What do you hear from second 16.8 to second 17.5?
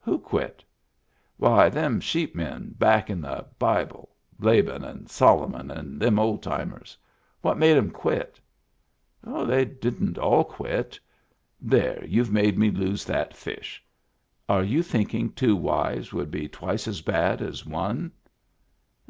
as bad